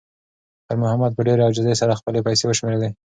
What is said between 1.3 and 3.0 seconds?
عاجزۍ سره خپلې پیسې وشمېرلې.